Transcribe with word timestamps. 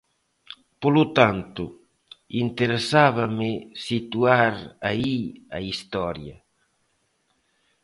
Polo 0.81 1.05
tanto, 1.17 1.63
interesábame 2.45 3.51
situar 3.87 4.53
aí 4.87 5.17
a 5.57 5.59
historia. 5.69 6.37